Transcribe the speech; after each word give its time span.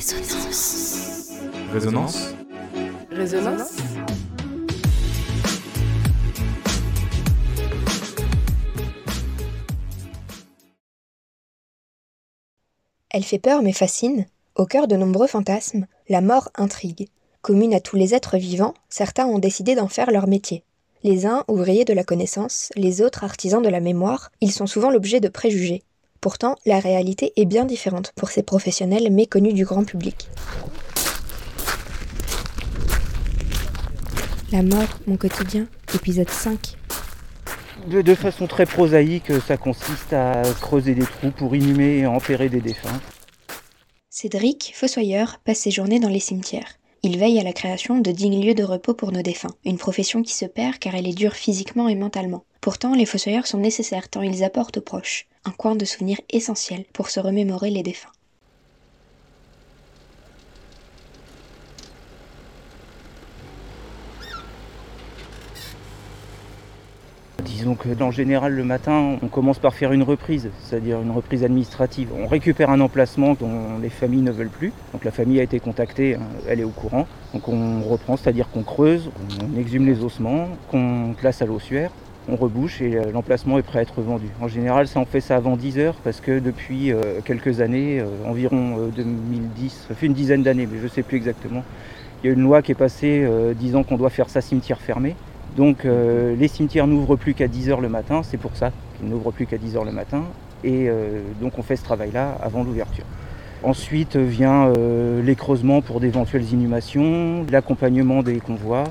Résonance. 0.00 1.30
Résonance 1.74 2.34
Résonance 3.10 3.76
Elle 13.10 13.24
fait 13.24 13.38
peur 13.38 13.60
mais 13.60 13.74
fascine. 13.74 14.24
Au 14.54 14.64
cœur 14.64 14.88
de 14.88 14.96
nombreux 14.96 15.26
fantasmes, 15.26 15.86
la 16.08 16.22
mort 16.22 16.48
intrigue. 16.54 17.08
Commune 17.42 17.74
à 17.74 17.80
tous 17.80 17.96
les 17.96 18.14
êtres 18.14 18.38
vivants, 18.38 18.72
certains 18.88 19.26
ont 19.26 19.38
décidé 19.38 19.74
d'en 19.74 19.88
faire 19.88 20.10
leur 20.10 20.26
métier. 20.26 20.64
Les 21.02 21.26
uns 21.26 21.44
ouvriers 21.46 21.84
de 21.84 21.92
la 21.92 22.04
connaissance, 22.04 22.72
les 22.74 23.02
autres 23.02 23.22
artisans 23.22 23.62
de 23.62 23.68
la 23.68 23.80
mémoire, 23.80 24.32
ils 24.40 24.52
sont 24.52 24.66
souvent 24.66 24.88
l'objet 24.88 25.20
de 25.20 25.28
préjugés. 25.28 25.82
Pourtant, 26.20 26.56
la 26.66 26.80
réalité 26.80 27.32
est 27.36 27.46
bien 27.46 27.64
différente 27.64 28.12
pour 28.14 28.28
ces 28.28 28.42
professionnels 28.42 29.10
méconnus 29.10 29.54
du 29.54 29.64
grand 29.64 29.84
public. 29.84 30.28
La 34.52 34.62
mort, 34.62 34.98
mon 35.06 35.16
quotidien, 35.16 35.66
épisode 35.94 36.28
5. 36.28 36.76
De, 37.86 38.02
de 38.02 38.14
façon 38.14 38.46
très 38.46 38.66
prosaïque, 38.66 39.32
ça 39.46 39.56
consiste 39.56 40.12
à 40.12 40.42
creuser 40.60 40.94
des 40.94 41.06
trous 41.06 41.30
pour 41.30 41.56
inhumer 41.56 42.00
et 42.00 42.06
enterrer 42.06 42.50
des 42.50 42.60
défunts. 42.60 43.00
Cédric, 44.10 44.72
fossoyeur, 44.74 45.38
passe 45.44 45.60
ses 45.60 45.70
journées 45.70 46.00
dans 46.00 46.08
les 46.10 46.20
cimetières. 46.20 46.74
Il 47.02 47.18
veille 47.18 47.40
à 47.40 47.44
la 47.44 47.54
création 47.54 47.98
de 47.98 48.10
dignes 48.10 48.44
lieux 48.44 48.54
de 48.54 48.64
repos 48.64 48.92
pour 48.92 49.10
nos 49.10 49.22
défunts, 49.22 49.54
une 49.64 49.78
profession 49.78 50.22
qui 50.22 50.34
se 50.34 50.44
perd 50.44 50.78
car 50.78 50.94
elle 50.94 51.08
est 51.08 51.14
dure 51.14 51.32
physiquement 51.32 51.88
et 51.88 51.94
mentalement. 51.94 52.44
Pourtant, 52.60 52.94
les 52.94 53.06
fossoyeurs 53.06 53.46
sont 53.46 53.58
nécessaires 53.58 54.10
tant 54.10 54.20
ils 54.20 54.44
apportent 54.44 54.76
aux 54.76 54.82
proches 54.82 55.26
un 55.46 55.50
coin 55.50 55.74
de 55.74 55.86
souvenirs 55.86 56.20
essentiel 56.28 56.84
pour 56.92 57.08
se 57.08 57.18
remémorer 57.18 57.70
les 57.70 57.82
défunts. 57.82 58.10
Disons 67.42 67.74
que 67.76 67.88
en 68.02 68.10
général 68.10 68.52
le 68.52 68.64
matin, 68.64 69.18
on 69.22 69.28
commence 69.28 69.58
par 69.58 69.74
faire 69.74 69.92
une 69.92 70.02
reprise, 70.02 70.50
c'est-à-dire 70.62 71.00
une 71.00 71.10
reprise 71.10 71.44
administrative. 71.44 72.10
On 72.14 72.26
récupère 72.26 72.68
un 72.68 72.80
emplacement 72.80 73.32
dont 73.32 73.78
les 73.80 73.88
familles 73.88 74.20
ne 74.20 74.32
veulent 74.32 74.50
plus. 74.50 74.72
Donc 74.92 75.04
la 75.04 75.10
famille 75.10 75.40
a 75.40 75.42
été 75.42 75.60
contactée, 75.60 76.18
elle 76.46 76.60
est 76.60 76.64
au 76.64 76.70
courant. 76.70 77.06
Donc 77.32 77.48
on 77.48 77.80
reprend, 77.82 78.18
c'est-à-dire 78.18 78.50
qu'on 78.50 78.62
creuse, 78.62 79.10
on 79.42 79.58
exhume 79.58 79.86
les 79.86 80.04
ossements, 80.04 80.48
qu'on 80.70 81.14
classe 81.18 81.40
à 81.40 81.46
l'ossuaire, 81.46 81.90
on 82.30 82.36
rebouche 82.36 82.80
et 82.80 82.96
euh, 82.96 83.12
l'emplacement 83.12 83.58
est 83.58 83.62
prêt 83.62 83.80
à 83.80 83.82
être 83.82 84.00
vendu. 84.00 84.26
En 84.40 84.48
général, 84.48 84.86
ça 84.86 85.00
on 85.00 85.04
fait 85.04 85.20
ça 85.20 85.36
avant 85.36 85.56
10 85.56 85.78
heures 85.78 85.94
parce 86.04 86.20
que 86.20 86.38
depuis 86.38 86.92
euh, 86.92 87.20
quelques 87.24 87.60
années, 87.60 88.00
euh, 88.00 88.06
environ 88.26 88.90
2010, 88.94 89.86
ça 89.88 89.94
fait 89.94 90.06
une 90.06 90.14
dizaine 90.14 90.42
d'années, 90.42 90.68
mais 90.70 90.78
je 90.78 90.84
ne 90.84 90.88
sais 90.88 91.02
plus 91.02 91.16
exactement, 91.16 91.64
il 92.22 92.28
y 92.28 92.30
a 92.30 92.32
une 92.32 92.42
loi 92.42 92.62
qui 92.62 92.72
est 92.72 92.76
passée 92.76 93.26
disant 93.58 93.82
qu'on 93.82 93.96
doit 93.96 94.10
faire 94.10 94.28
ça 94.28 94.42
cimetière 94.42 94.78
fermé. 94.78 95.16
Donc 95.56 95.84
les 95.84 96.48
cimetières 96.48 96.86
n'ouvrent 96.86 97.16
plus 97.16 97.32
qu'à 97.32 97.46
10h 97.46 97.80
le 97.80 97.88
matin, 97.88 98.20
c'est 98.22 98.36
pour 98.36 98.54
ça 98.56 98.72
qu'ils 98.98 99.08
n'ouvrent 99.08 99.30
plus 99.30 99.46
qu'à 99.46 99.56
10h 99.56 99.86
le 99.86 99.90
matin. 99.90 100.24
Et 100.62 100.90
donc 101.40 101.58
on 101.58 101.62
fait 101.62 101.76
ce 101.76 101.82
travail-là 101.82 102.36
avant 102.42 102.62
l'ouverture. 102.62 103.06
Ensuite 103.62 104.16
vient 104.16 104.70
les 105.24 105.34
creusements 105.34 105.80
pour 105.80 105.98
d'éventuelles 105.98 106.52
inhumations, 106.52 107.46
l'accompagnement 107.50 108.22
des 108.22 108.38
convois, 108.38 108.84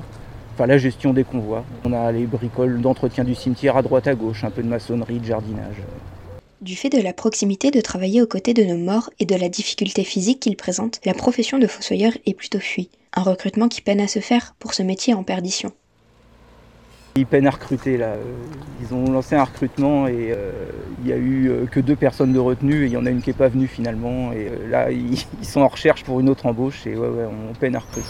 la 0.66 0.78
gestion 0.78 1.12
des 1.12 1.24
convois. 1.24 1.64
On 1.84 1.92
a 1.92 2.12
les 2.12 2.26
bricoles 2.26 2.80
d'entretien 2.80 3.24
du 3.24 3.34
cimetière 3.34 3.76
à 3.76 3.82
droite 3.82 4.06
à 4.06 4.14
gauche, 4.14 4.44
un 4.44 4.50
peu 4.50 4.62
de 4.62 4.68
maçonnerie, 4.68 5.18
de 5.18 5.24
jardinage. 5.24 5.76
Du 6.60 6.76
fait 6.76 6.90
de 6.90 7.00
la 7.00 7.14
proximité 7.14 7.70
de 7.70 7.80
travailler 7.80 8.20
aux 8.20 8.26
côtés 8.26 8.52
de 8.52 8.64
nos 8.64 8.76
morts 8.76 9.08
et 9.18 9.24
de 9.24 9.34
la 9.34 9.48
difficulté 9.48 10.04
physique 10.04 10.40
qu'ils 10.40 10.56
présentent, 10.56 11.00
la 11.06 11.14
profession 11.14 11.58
de 11.58 11.66
fossoyeur 11.66 12.12
est 12.26 12.34
plutôt 12.34 12.60
fuie. 12.60 12.90
Un 13.14 13.22
recrutement 13.22 13.68
qui 13.68 13.80
peine 13.80 14.00
à 14.00 14.08
se 14.08 14.18
faire 14.18 14.54
pour 14.58 14.74
ce 14.74 14.82
métier 14.82 15.14
en 15.14 15.22
perdition. 15.22 15.72
Ils 17.16 17.26
peinent 17.26 17.46
à 17.46 17.50
recruter 17.50 17.96
là. 17.96 18.14
Ils 18.82 18.94
ont 18.94 19.10
lancé 19.10 19.36
un 19.36 19.44
recrutement 19.44 20.06
et 20.06 20.32
euh, 20.32 20.52
il 21.00 21.06
n'y 21.06 21.12
a 21.12 21.16
eu 21.16 21.48
euh, 21.48 21.66
que 21.66 21.80
deux 21.80 21.96
personnes 21.96 22.32
de 22.32 22.38
retenue 22.38 22.84
et 22.84 22.86
il 22.86 22.92
y 22.92 22.96
en 22.96 23.06
a 23.06 23.10
une 23.10 23.22
qui 23.22 23.30
n'est 23.30 23.34
pas 23.36 23.48
venue 23.48 23.66
finalement. 23.66 24.32
Et 24.32 24.48
euh, 24.48 24.68
là, 24.68 24.92
ils, 24.92 25.14
ils 25.40 25.46
sont 25.46 25.62
en 25.62 25.68
recherche 25.68 26.04
pour 26.04 26.20
une 26.20 26.28
autre 26.28 26.44
embauche 26.44 26.86
et 26.86 26.94
ouais, 26.94 27.08
ouais, 27.08 27.24
on 27.26 27.54
peine 27.54 27.74
à 27.74 27.78
recruter. 27.80 28.06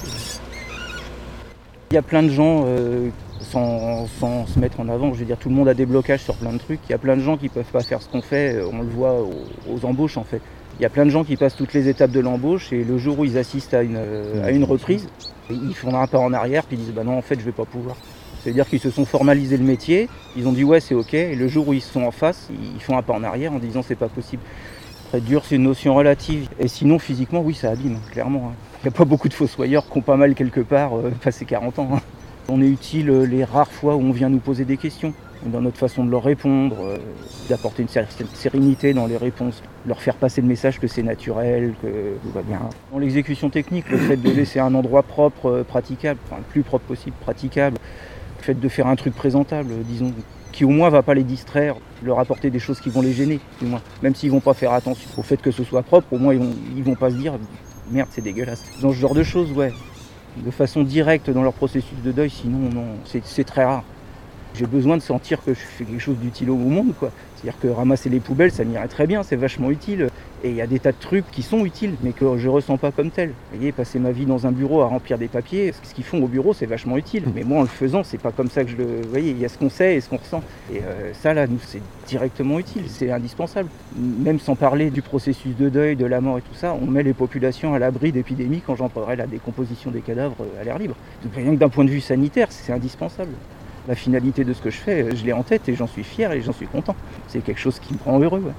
Il 1.92 1.96
y 1.96 1.98
a 1.98 2.02
plein 2.02 2.22
de 2.22 2.28
gens, 2.28 2.62
euh, 2.66 3.08
sans, 3.40 4.06
sans 4.06 4.46
se 4.46 4.60
mettre 4.60 4.78
en 4.78 4.88
avant, 4.88 5.12
je 5.12 5.18
veux 5.18 5.24
dire, 5.24 5.36
tout 5.36 5.48
le 5.48 5.56
monde 5.56 5.66
a 5.66 5.74
des 5.74 5.86
blocages 5.86 6.20
sur 6.20 6.36
plein 6.36 6.52
de 6.52 6.58
trucs. 6.58 6.78
Il 6.88 6.92
y 6.92 6.94
a 6.94 6.98
plein 6.98 7.16
de 7.16 7.20
gens 7.20 7.36
qui 7.36 7.46
ne 7.46 7.50
peuvent 7.50 7.64
pas 7.64 7.80
faire 7.80 8.00
ce 8.00 8.08
qu'on 8.08 8.22
fait, 8.22 8.54
euh, 8.54 8.68
on 8.72 8.82
le 8.82 8.88
voit 8.88 9.14
aux, 9.20 9.32
aux 9.68 9.84
embauches 9.84 10.16
en 10.16 10.22
fait. 10.22 10.40
Il 10.78 10.82
y 10.82 10.86
a 10.86 10.88
plein 10.88 11.04
de 11.04 11.10
gens 11.10 11.24
qui 11.24 11.36
passent 11.36 11.56
toutes 11.56 11.72
les 11.72 11.88
étapes 11.88 12.12
de 12.12 12.20
l'embauche 12.20 12.72
et 12.72 12.84
le 12.84 12.96
jour 12.96 13.18
où 13.18 13.24
ils 13.24 13.36
assistent 13.36 13.74
à 13.74 13.82
une, 13.82 13.96
euh, 13.96 14.46
à 14.46 14.52
une 14.52 14.62
reprise, 14.62 15.08
ils 15.50 15.74
font 15.74 15.92
un 15.96 16.06
pas 16.06 16.20
en 16.20 16.32
arrière 16.32 16.62
puis 16.62 16.76
ils 16.76 16.84
disent 16.84 16.94
bah 16.94 17.02
non 17.02 17.18
en 17.18 17.22
fait 17.22 17.40
je 17.40 17.44
vais 17.44 17.50
pas 17.50 17.64
pouvoir. 17.64 17.96
C'est-à-dire 18.40 18.68
qu'ils 18.68 18.78
se 18.78 18.90
sont 18.90 19.04
formalisé 19.04 19.56
le 19.56 19.64
métier, 19.64 20.08
ils 20.36 20.46
ont 20.46 20.52
dit 20.52 20.62
ouais 20.62 20.78
c'est 20.78 20.94
ok, 20.94 21.14
et 21.14 21.34
le 21.34 21.48
jour 21.48 21.66
où 21.66 21.72
ils 21.72 21.82
sont 21.82 22.02
en 22.02 22.12
face, 22.12 22.50
ils 22.76 22.80
font 22.80 22.96
un 22.98 23.02
pas 23.02 23.14
en 23.14 23.24
arrière 23.24 23.52
en 23.52 23.58
disant 23.58 23.82
c'est 23.82 23.96
pas 23.96 24.08
possible. 24.08 24.42
Très 25.08 25.20
dur, 25.20 25.42
c'est 25.44 25.56
une 25.56 25.64
notion 25.64 25.96
relative. 25.96 26.48
Et 26.60 26.68
sinon 26.68 27.00
physiquement 27.00 27.40
oui 27.40 27.54
ça 27.54 27.70
abîme, 27.70 27.98
clairement. 28.12 28.52
Il 28.82 28.88
n'y 28.88 28.94
a 28.94 28.96
pas 28.96 29.04
beaucoup 29.04 29.28
de 29.28 29.34
fossoyeurs 29.34 29.84
qui 29.86 29.98
ont 29.98 30.00
pas 30.00 30.16
mal 30.16 30.34
quelque 30.34 30.60
part 30.60 30.96
euh, 30.96 31.10
passé 31.22 31.44
40 31.44 31.78
ans. 31.80 31.88
hein. 31.92 32.00
On 32.48 32.62
est 32.62 32.68
utile 32.68 33.10
euh, 33.10 33.26
les 33.26 33.44
rares 33.44 33.70
fois 33.70 33.94
où 33.94 34.00
on 34.00 34.10
vient 34.10 34.30
nous 34.30 34.38
poser 34.38 34.64
des 34.64 34.78
questions, 34.78 35.12
dans 35.44 35.60
notre 35.60 35.76
façon 35.76 36.02
de 36.02 36.10
leur 36.10 36.24
répondre, 36.24 36.76
euh, 36.80 36.96
d'apporter 37.50 37.82
une 37.82 37.88
certaine 37.88 38.26
sérénité 38.32 38.94
dans 38.94 39.06
les 39.06 39.18
réponses, 39.18 39.62
leur 39.86 40.00
faire 40.00 40.14
passer 40.14 40.40
le 40.40 40.46
message 40.46 40.80
que 40.80 40.86
c'est 40.86 41.02
naturel, 41.02 41.74
que 41.82 42.16
tout 42.22 42.30
va 42.32 42.40
bien. 42.40 42.58
Dans 42.90 42.98
l'exécution 42.98 43.50
technique, 43.50 43.90
le 43.90 43.98
fait 43.98 44.16
de 44.16 44.30
laisser 44.30 44.60
un 44.60 44.74
endroit 44.74 45.02
propre, 45.02 45.62
praticable, 45.68 46.18
enfin 46.24 46.38
le 46.38 46.44
plus 46.44 46.62
propre 46.62 46.86
possible, 46.86 47.16
praticable, 47.20 47.76
le 48.38 48.42
fait 48.42 48.58
de 48.58 48.68
faire 48.70 48.86
un 48.86 48.96
truc 48.96 49.14
présentable, 49.14 49.74
disons, 49.84 50.14
qui 50.52 50.64
au 50.64 50.70
moins 50.70 50.88
va 50.88 51.02
pas 51.02 51.12
les 51.12 51.22
distraire, 51.22 51.76
leur 52.02 52.18
apporter 52.18 52.48
des 52.48 52.58
choses 52.58 52.80
qui 52.80 52.88
vont 52.88 53.02
les 53.02 53.12
gêner, 53.12 53.40
du 53.60 53.66
moins. 53.66 53.82
Même 54.02 54.14
s'ils 54.14 54.30
vont 54.30 54.40
pas 54.40 54.54
faire 54.54 54.72
attention 54.72 55.06
au 55.18 55.22
fait 55.22 55.40
que 55.42 55.50
ce 55.50 55.64
soit 55.64 55.82
propre, 55.82 56.14
au 56.14 56.18
moins 56.18 56.32
ils 56.32 56.40
vont, 56.40 56.54
ils 56.76 56.82
vont 56.82 56.94
pas 56.94 57.10
se 57.10 57.16
dire 57.16 57.34
merde 57.90 58.08
c'est 58.10 58.22
dégueulasse. 58.22 58.62
Dans 58.80 58.92
ce 58.92 58.96
genre 58.96 59.14
de 59.14 59.22
choses, 59.22 59.52
ouais. 59.52 59.72
De 60.36 60.50
façon 60.50 60.82
directe 60.82 61.28
dans 61.28 61.42
leur 61.42 61.52
processus 61.52 61.98
de 62.04 62.12
deuil, 62.12 62.30
sinon 62.30 62.70
non, 62.72 62.86
c'est 63.04 63.44
très 63.44 63.64
rare. 63.64 63.82
J'ai 64.54 64.66
besoin 64.66 64.96
de 64.96 65.02
sentir 65.02 65.42
que 65.44 65.54
je 65.54 65.58
fais 65.60 65.84
quelque 65.84 66.00
chose 66.00 66.16
d'utile 66.16 66.50
au 66.50 66.56
monde, 66.56 66.92
quoi. 66.98 67.10
C'est-à-dire 67.36 67.60
que 67.60 67.68
ramasser 67.68 68.08
les 68.08 68.20
poubelles, 68.20 68.52
ça 68.52 68.64
m'irait 68.64 68.88
très 68.88 69.06
bien, 69.06 69.22
c'est 69.22 69.36
vachement 69.36 69.70
utile. 69.70 70.08
Et 70.42 70.50
il 70.50 70.56
y 70.56 70.62
a 70.62 70.66
des 70.66 70.78
tas 70.78 70.92
de 70.92 70.96
trucs 70.98 71.30
qui 71.30 71.42
sont 71.42 71.66
utiles, 71.66 71.94
mais 72.02 72.12
que 72.12 72.38
je 72.38 72.48
ressens 72.48 72.78
pas 72.78 72.90
comme 72.92 73.10
tel. 73.10 73.28
Vous 73.28 73.58
voyez, 73.58 73.72
passer 73.72 73.98
ma 73.98 74.10
vie 74.10 74.24
dans 74.24 74.46
un 74.46 74.52
bureau 74.52 74.80
à 74.80 74.86
remplir 74.86 75.18
des 75.18 75.28
papiers, 75.28 75.74
ce 75.82 75.92
qu'ils 75.92 76.04
font 76.04 76.22
au 76.22 76.28
bureau, 76.28 76.54
c'est 76.54 76.64
vachement 76.64 76.96
utile. 76.96 77.24
Mais 77.34 77.44
moi, 77.44 77.58
en 77.58 77.62
le 77.62 77.68
faisant, 77.68 78.02
c'est 78.04 78.18
pas 78.18 78.32
comme 78.32 78.48
ça 78.48 78.64
que 78.64 78.70
je 78.70 78.76
le. 78.76 78.84
Vous 79.02 79.10
voyez, 79.10 79.32
il 79.32 79.38
y 79.38 79.44
a 79.44 79.48
ce 79.48 79.58
qu'on 79.58 79.68
sait 79.68 79.96
et 79.96 80.00
ce 80.00 80.08
qu'on 80.08 80.16
ressent. 80.16 80.42
Et 80.72 80.78
euh, 80.78 81.12
ça, 81.12 81.34
là, 81.34 81.46
nous, 81.46 81.58
c'est 81.66 81.82
directement 82.06 82.58
utile, 82.58 82.84
c'est 82.88 83.10
indispensable. 83.10 83.68
Même 83.96 84.40
sans 84.40 84.54
parler 84.54 84.90
du 84.90 85.02
processus 85.02 85.54
de 85.56 85.68
deuil, 85.68 85.94
de 85.94 86.06
la 86.06 86.22
mort 86.22 86.38
et 86.38 86.42
tout 86.42 86.54
ça, 86.54 86.74
on 86.80 86.86
met 86.86 87.02
les 87.02 87.12
populations 87.12 87.74
à 87.74 87.78
l'abri 87.78 88.10
d'épidémies 88.10 88.62
quand 88.66 88.76
j'entrerai 88.76 89.16
la 89.16 89.26
décomposition 89.26 89.90
des 89.90 90.00
cadavres 90.00 90.36
euh, 90.40 90.60
à 90.60 90.64
l'air 90.64 90.78
libre. 90.78 90.96
Donc, 91.22 91.34
rien 91.34 91.50
que 91.50 91.60
d'un 91.60 91.68
point 91.68 91.84
de 91.84 91.90
vue 91.90 92.00
sanitaire, 92.00 92.48
c'est 92.50 92.72
indispensable. 92.72 93.32
La 93.88 93.94
finalité 93.94 94.44
de 94.44 94.54
ce 94.54 94.62
que 94.62 94.70
je 94.70 94.76
fais, 94.76 95.14
je 95.14 95.24
l'ai 95.24 95.32
en 95.32 95.42
tête 95.42 95.68
et 95.68 95.74
j'en 95.74 95.86
suis 95.86 96.04
fier 96.04 96.32
et 96.32 96.40
j'en 96.40 96.52
suis 96.52 96.66
content. 96.66 96.94
C'est 97.28 97.40
quelque 97.40 97.60
chose 97.60 97.78
qui 97.78 97.92
me 97.94 97.98
rend 98.04 98.20
heureux. 98.20 98.40
ouais. 98.40 98.52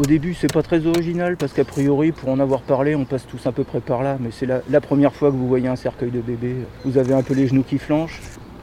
Au 0.00 0.06
début, 0.06 0.32
c'est 0.32 0.50
pas 0.50 0.62
très 0.62 0.86
original 0.86 1.36
parce 1.36 1.52
qu'a 1.52 1.66
priori, 1.66 2.10
pour 2.10 2.30
en 2.30 2.40
avoir 2.40 2.62
parlé, 2.62 2.94
on 2.94 3.04
passe 3.04 3.26
tous 3.26 3.46
à 3.46 3.52
peu 3.52 3.64
près 3.64 3.80
par 3.80 4.02
là. 4.02 4.16
Mais 4.18 4.30
c'est 4.30 4.46
la, 4.46 4.62
la 4.70 4.80
première 4.80 5.12
fois 5.12 5.30
que 5.30 5.36
vous 5.36 5.46
voyez 5.46 5.68
un 5.68 5.76
cercueil 5.76 6.10
de 6.10 6.22
bébé. 6.22 6.56
Vous 6.86 6.96
avez 6.96 7.12
un 7.12 7.22
peu 7.22 7.34
les 7.34 7.46
genoux 7.48 7.62
qui 7.62 7.76
flanchent. 7.76 8.22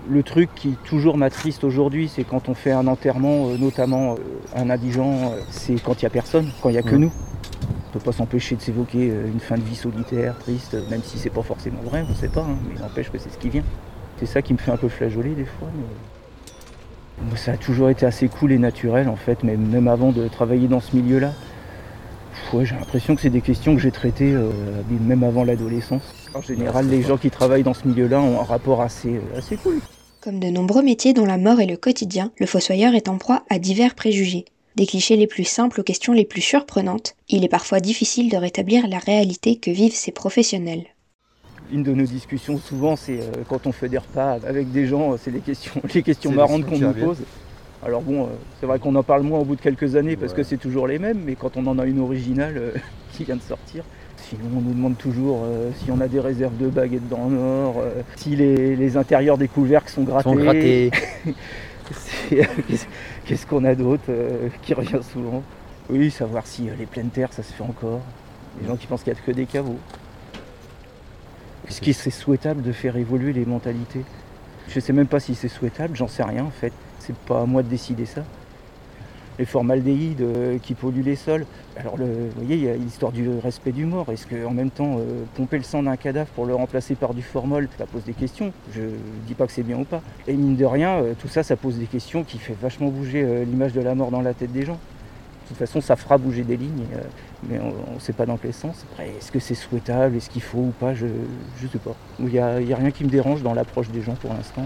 Le 0.09 0.23
truc 0.23 0.49
qui 0.55 0.75
toujours 0.85 1.15
m'attriste 1.15 1.63
aujourd'hui, 1.63 2.07
c'est 2.11 2.23
quand 2.23 2.49
on 2.49 2.55
fait 2.55 2.71
un 2.71 2.87
enterrement, 2.87 3.49
euh, 3.49 3.57
notamment 3.59 4.13
euh, 4.13 4.15
un 4.55 4.71
indigent, 4.71 5.33
euh, 5.33 5.41
c'est 5.51 5.75
quand 5.75 6.01
il 6.01 6.05
n'y 6.05 6.07
a 6.07 6.09
personne, 6.09 6.49
quand 6.63 6.69
il 6.69 6.71
n'y 6.71 6.79
a 6.79 6.81
que 6.81 6.95
nous. 6.95 7.11
On 7.89 7.93
peut 7.93 7.99
pas 7.99 8.13
s'empêcher 8.13 8.55
de 8.55 8.61
s'évoquer 8.61 9.05
une 9.05 9.39
fin 9.39 9.57
de 9.57 9.63
vie 9.63 9.75
solitaire, 9.75 10.35
triste, 10.39 10.75
même 10.89 11.03
si 11.03 11.19
c'est 11.19 11.29
pas 11.29 11.43
forcément 11.43 11.81
vrai, 11.83 12.03
on 12.09 12.15
sait 12.15 12.29
pas, 12.29 12.41
hein, 12.41 12.57
mais 12.67 12.75
il 12.77 12.81
n'empêche 12.81 13.11
que 13.11 13.19
c'est 13.19 13.31
ce 13.31 13.37
qui 13.37 13.49
vient. 13.49 13.63
C'est 14.19 14.25
ça 14.25 14.41
qui 14.41 14.53
me 14.53 14.57
fait 14.57 14.71
un 14.71 14.77
peu 14.77 14.89
flageoler 14.89 15.35
des 15.35 15.45
fois. 15.45 15.67
mais- 15.75 16.16
ça 17.35 17.53
a 17.53 17.57
toujours 17.57 17.89
été 17.89 18.05
assez 18.05 18.27
cool 18.27 18.51
et 18.51 18.57
naturel 18.57 19.09
en 19.09 19.15
fait, 19.15 19.43
mais 19.43 19.57
même 19.57 19.87
avant 19.87 20.11
de 20.11 20.27
travailler 20.27 20.67
dans 20.67 20.79
ce 20.79 20.95
milieu-là. 20.95 21.33
J'ai 22.53 22.75
l'impression 22.75 23.15
que 23.15 23.21
c'est 23.21 23.29
des 23.29 23.41
questions 23.41 23.75
que 23.75 23.81
j'ai 23.81 23.91
traitées 23.91 24.31
euh, 24.33 24.51
même 25.01 25.23
avant 25.23 25.43
l'adolescence. 25.43 26.03
En 26.33 26.41
général, 26.41 26.87
les 26.87 27.01
gens 27.01 27.17
qui 27.17 27.29
travaillent 27.29 27.63
dans 27.63 27.73
ce 27.73 27.87
milieu-là 27.87 28.21
ont 28.21 28.39
un 28.39 28.43
rapport 28.43 28.81
assez, 28.81 29.15
euh, 29.15 29.37
assez 29.37 29.57
cool. 29.57 29.79
Comme 30.21 30.39
de 30.39 30.47
nombreux 30.47 30.83
métiers 30.83 31.13
dont 31.13 31.25
la 31.25 31.37
mort 31.37 31.59
est 31.59 31.65
le 31.65 31.77
quotidien, 31.77 32.31
le 32.37 32.45
fossoyeur 32.45 32.95
est 32.95 33.09
en 33.09 33.17
proie 33.17 33.43
à 33.49 33.59
divers 33.59 33.95
préjugés. 33.95 34.45
Des 34.75 34.85
clichés 34.85 35.17
les 35.17 35.27
plus 35.27 35.43
simples 35.43 35.81
aux 35.81 35.83
questions 35.83 36.13
les 36.13 36.25
plus 36.25 36.41
surprenantes, 36.41 37.15
il 37.29 37.43
est 37.43 37.49
parfois 37.49 37.79
difficile 37.79 38.29
de 38.29 38.37
rétablir 38.37 38.87
la 38.87 38.99
réalité 38.99 39.57
que 39.57 39.71
vivent 39.71 39.95
ces 39.95 40.11
professionnels. 40.11 40.85
Une 41.71 41.83
de 41.83 41.91
nos 41.91 42.05
discussions, 42.05 42.57
souvent, 42.57 42.95
c'est 42.95 43.19
euh, 43.19 43.43
quand 43.49 43.67
on 43.67 43.71
fait 43.71 43.89
des 43.89 43.97
repas 43.97 44.37
avec 44.47 44.71
des 44.71 44.87
gens, 44.87 45.17
c'est 45.17 45.31
les 45.31 45.39
questions, 45.39 45.81
les 45.93 46.01
questions 46.01 46.31
marrantes 46.31 46.65
qu'on 46.65 46.77
nous 46.77 46.93
pose. 46.93 47.17
Alors 47.85 48.01
bon, 48.01 48.29
c'est 48.59 48.65
vrai 48.65 48.79
qu'on 48.79 48.95
en 48.95 49.03
parle 49.03 49.23
moins 49.23 49.39
au 49.39 49.45
bout 49.45 49.55
de 49.55 49.61
quelques 49.61 49.95
années 49.95 50.15
parce 50.15 50.33
que 50.33 50.43
c'est 50.43 50.57
toujours 50.57 50.87
les 50.87 50.97
mêmes, 50.97 51.21
mais 51.25 51.35
quand 51.35 51.57
on 51.57 51.67
en 51.67 51.77
a 51.77 51.85
une 51.85 51.99
originale 51.99 52.73
qui 53.11 53.23
vient 53.23 53.35
de 53.35 53.41
sortir, 53.41 53.83
Sinon, 54.29 54.45
on 54.57 54.61
nous 54.61 54.73
demande 54.73 54.97
toujours 54.97 55.45
si 55.75 55.91
on 55.91 56.01
a 56.01 56.07
des 56.07 56.19
réserves 56.19 56.57
de 56.57 56.67
baguettes 56.67 57.07
dans 57.07 57.29
le 57.29 57.35
nord, 57.35 57.75
si 58.17 58.35
les, 58.35 58.97
intérieurs 58.97 59.37
des 59.37 59.47
couvercles 59.47 59.89
sont 59.89 60.03
grattés. 60.03 60.29
Sont 60.29 60.35
grattés. 60.35 60.91
Qu'est-ce 63.25 63.45
qu'on 63.45 63.63
a 63.63 63.75
d'autre 63.75 64.03
qui 64.63 64.73
revient 64.73 64.99
souvent? 65.13 65.43
Oui, 65.89 66.11
savoir 66.11 66.45
si 66.45 66.67
les 66.77 66.85
pleines 66.85 67.09
terres, 67.09 67.31
ça 67.31 67.43
se 67.43 67.53
fait 67.53 67.63
encore. 67.63 68.01
Les 68.61 68.67
gens 68.67 68.75
qui 68.75 68.87
pensent 68.87 69.03
qu'il 69.03 69.13
n'y 69.13 69.19
a 69.19 69.21
que 69.21 69.31
des 69.31 69.45
caveaux. 69.45 69.77
Est-ce 71.69 71.81
qu'il 71.81 71.93
serait 71.93 72.11
souhaitable 72.11 72.61
de 72.61 72.71
faire 72.71 72.95
évoluer 72.95 73.33
les 73.33 73.45
mentalités? 73.45 74.03
Je 74.69 74.75
ne 74.75 74.81
sais 74.81 74.93
même 74.93 75.07
pas 75.07 75.19
si 75.19 75.35
c'est 75.35 75.49
souhaitable, 75.49 75.95
j'en 75.95 76.07
sais 76.07 76.23
rien 76.23 76.45
en 76.45 76.49
fait. 76.49 76.71
C'est 76.99 77.15
pas 77.15 77.41
à 77.41 77.45
moi 77.45 77.61
de 77.61 77.67
décider 77.67 78.05
ça. 78.05 78.23
Les 79.37 79.45
formaldéhydes 79.45 80.21
euh, 80.21 80.57
qui 80.57 80.73
polluent 80.73 81.03
les 81.03 81.15
sols. 81.15 81.45
Alors 81.77 81.97
vous 81.97 82.05
voyez, 82.35 82.55
il 82.55 82.63
y 82.63 82.69
a 82.69 82.75
l'histoire 82.75 83.11
du 83.11 83.29
respect 83.43 83.71
du 83.71 83.85
mort. 83.85 84.09
Est-ce 84.11 84.25
qu'en 84.25 84.51
même 84.51 84.71
temps, 84.71 84.97
euh, 84.97 85.23
pomper 85.35 85.57
le 85.57 85.63
sang 85.63 85.83
d'un 85.83 85.95
cadavre 85.95 86.29
pour 86.29 86.45
le 86.45 86.55
remplacer 86.55 86.95
par 86.95 87.13
du 87.13 87.21
formol, 87.21 87.69
ça 87.77 87.85
pose 87.85 88.03
des 88.03 88.13
questions. 88.13 88.51
Je 88.73 88.81
ne 88.81 88.89
dis 89.27 89.35
pas 89.35 89.45
que 89.45 89.51
c'est 89.51 89.61
bien 89.63 89.77
ou 89.77 89.83
pas. 89.83 90.01
Et 90.27 90.33
mine 90.33 90.55
de 90.55 90.65
rien, 90.65 90.95
euh, 90.95 91.13
tout 91.19 91.27
ça, 91.27 91.43
ça 91.43 91.55
pose 91.55 91.77
des 91.77 91.85
questions 91.85 92.23
qui 92.23 92.39
fait 92.39 92.55
vachement 92.59 92.87
bouger 92.87 93.45
l'image 93.45 93.73
de 93.73 93.81
la 93.81 93.93
mort 93.93 94.09
dans 94.09 94.21
la 94.21 94.33
tête 94.33 94.51
des 94.51 94.65
gens. 94.65 94.79
De 95.47 95.55
toute 95.55 95.65
façon, 95.65 95.79
ça 95.79 95.95
fera 95.95 96.17
bouger 96.17 96.43
des 96.43 96.57
lignes, 96.57 96.87
euh, 96.93 97.01
mais 97.47 97.57
on 97.57 97.95
ne 97.95 97.99
sait 98.01 98.11
pas 98.11 98.25
dans 98.25 98.35
quel 98.35 98.53
sens. 98.53 98.83
Après, 98.91 99.07
est-ce 99.07 99.31
que 99.31 99.39
c'est 99.39 99.55
souhaitable, 99.55 100.17
est-ce 100.17 100.29
qu'il 100.29 100.41
faut 100.41 100.57
ou 100.57 100.73
pas, 100.77 100.93
je 100.93 101.05
ne 101.05 101.67
sais 101.71 101.77
pas. 101.77 101.95
Il 102.19 102.25
n'y 102.25 102.37
a, 102.39 102.57
rien 102.57 102.91
qui 102.91 103.05
me 103.05 103.09
dérange 103.09 103.43
dans 103.43 103.53
l'approche 103.53 103.87
des 103.87 104.01
gens 104.01 104.15
pour 104.15 104.33
l'instant. 104.33 104.65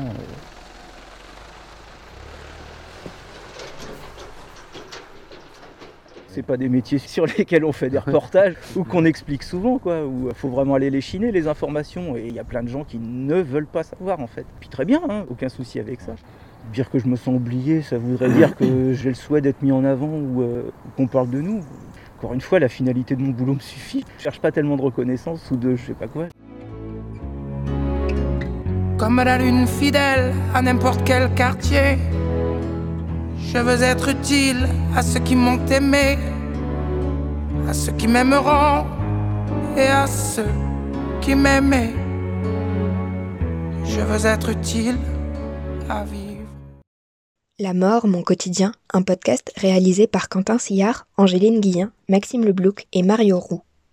C'est 6.31 6.43
pas 6.43 6.57
des 6.57 6.69
métiers 6.69 6.97
sur 7.05 7.25
lesquels 7.25 7.65
on 7.65 7.71
fait 7.71 7.89
des 7.89 7.99
reportages 7.99 8.55
ou 8.75 8.83
qu'on 8.83 9.05
explique 9.05 9.43
souvent 9.43 9.77
quoi 9.77 10.05
où 10.05 10.29
il 10.29 10.35
faut 10.35 10.49
vraiment 10.49 10.75
aller 10.75 10.89
les 10.89 11.01
chiner 11.01 11.31
les 11.31 11.47
informations 11.47 12.15
et 12.15 12.25
il 12.27 12.33
y 12.33 12.39
a 12.39 12.43
plein 12.43 12.63
de 12.63 12.69
gens 12.69 12.83
qui 12.83 12.99
ne 12.99 13.41
veulent 13.41 13.67
pas 13.67 13.83
savoir 13.83 14.19
en 14.19 14.27
fait 14.27 14.45
puis 14.59 14.69
très 14.69 14.85
bien 14.85 15.01
hein, 15.09 15.25
aucun 15.29 15.49
souci 15.49 15.79
avec 15.79 16.01
ça 16.01 16.15
Dire 16.73 16.89
que 16.89 16.99
je 16.99 17.07
me 17.07 17.15
sens 17.17 17.35
oublié, 17.35 17.81
ça 17.81 17.97
voudrait 17.97 18.29
dire 18.29 18.55
que 18.55 18.93
j'ai 18.93 19.09
le 19.09 19.15
souhait 19.15 19.41
d'être 19.41 19.61
mis 19.61 19.71
en 19.71 19.83
avant 19.83 20.07
ou 20.07 20.41
euh, 20.41 20.71
qu'on 20.95 21.07
parle 21.07 21.29
de 21.29 21.41
nous. 21.41 21.61
Encore 22.17 22.33
une 22.33 22.39
fois, 22.39 22.59
la 22.59 22.69
finalité 22.69 23.15
de 23.15 23.21
mon 23.21 23.31
boulot 23.31 23.55
me 23.55 23.59
suffit. 23.59 24.05
Je 24.19 24.23
cherche 24.23 24.39
pas 24.39 24.51
tellement 24.51 24.77
de 24.77 24.81
reconnaissance 24.83 25.49
ou 25.51 25.57
de 25.57 25.75
je 25.75 25.87
sais 25.87 25.93
pas 25.93 26.07
quoi. 26.07 26.27
Comme 28.97 29.17
la 29.17 29.39
lune 29.39 29.65
fidèle 29.67 30.33
à 30.53 30.61
n'importe 30.61 31.01
quel 31.03 31.33
quartier, 31.33 31.97
je 33.47 33.57
veux 33.57 33.81
être 33.83 34.09
utile 34.09 34.67
à 34.95 35.01
ceux 35.01 35.19
qui 35.19 35.35
m'ont 35.35 35.65
aimé, 35.67 36.17
à 37.67 37.73
ceux 37.73 37.91
qui 37.93 38.07
m'aimeront 38.07 38.85
et 39.75 39.87
à 39.87 40.07
ceux 40.07 40.51
qui 41.21 41.35
m'aimaient. 41.35 41.93
Je 43.85 43.99
veux 43.99 44.25
être 44.25 44.49
utile 44.49 44.97
à 45.89 46.03
vivre. 46.03 46.31
La 47.59 47.73
mort, 47.73 48.07
mon 48.07 48.23
quotidien, 48.23 48.71
un 48.93 49.03
podcast 49.03 49.51
réalisé 49.55 50.07
par 50.07 50.29
Quentin 50.29 50.57
Sillard, 50.57 51.05
Angéline 51.17 51.59
Guillen, 51.59 51.91
Maxime 52.09 52.43
Leblouc 52.43 52.87
et 52.91 53.03
Mario 53.03 53.37
Roux. 53.37 53.61